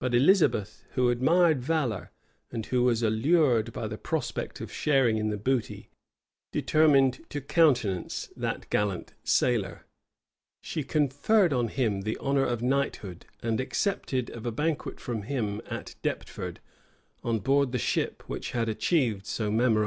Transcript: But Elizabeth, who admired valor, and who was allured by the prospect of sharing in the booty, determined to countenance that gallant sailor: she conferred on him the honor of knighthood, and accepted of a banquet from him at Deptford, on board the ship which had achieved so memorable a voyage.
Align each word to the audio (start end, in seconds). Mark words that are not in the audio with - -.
But 0.00 0.14
Elizabeth, 0.14 0.86
who 0.92 1.10
admired 1.10 1.60
valor, 1.60 2.10
and 2.50 2.64
who 2.64 2.82
was 2.82 3.02
allured 3.02 3.74
by 3.74 3.86
the 3.86 3.98
prospect 3.98 4.58
of 4.62 4.72
sharing 4.72 5.18
in 5.18 5.28
the 5.28 5.36
booty, 5.36 5.90
determined 6.50 7.20
to 7.28 7.42
countenance 7.42 8.30
that 8.38 8.70
gallant 8.70 9.12
sailor: 9.22 9.84
she 10.62 10.82
conferred 10.82 11.52
on 11.52 11.68
him 11.68 12.04
the 12.04 12.16
honor 12.22 12.46
of 12.46 12.62
knighthood, 12.62 13.26
and 13.42 13.60
accepted 13.60 14.30
of 14.30 14.46
a 14.46 14.50
banquet 14.50 14.98
from 14.98 15.24
him 15.24 15.60
at 15.66 15.94
Deptford, 16.00 16.60
on 17.22 17.38
board 17.40 17.72
the 17.72 17.78
ship 17.78 18.22
which 18.26 18.52
had 18.52 18.70
achieved 18.70 19.26
so 19.26 19.50
memorable 19.50 19.66
a 19.66 19.74
voyage. 19.74 19.82